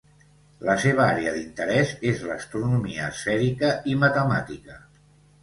[0.69, 4.81] La seva àrea d'interès és l'astronomia esfèrica i matemàtica.